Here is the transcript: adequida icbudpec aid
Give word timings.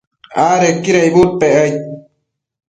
adequida 0.49 0.99
icbudpec 1.07 1.53
aid 1.61 1.77